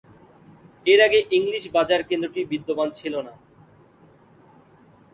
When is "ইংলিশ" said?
1.37-1.63